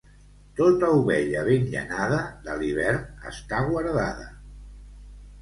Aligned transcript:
Tota 0.59 0.87
ovella 1.01 1.43
ben 1.49 1.67
llanada 1.73 2.17
de 2.47 2.57
l'hivern 2.63 3.29
està 3.33 3.61
guardada. 3.69 4.27